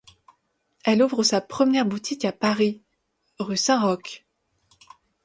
Elle 0.83 1.03
ouvre 1.03 1.21
sa 1.21 1.41
première 1.41 1.85
boutique 1.85 2.25
à 2.25 2.31
Paris, 2.31 2.81
rue 3.37 3.55
Saint-Roch. 3.55 4.25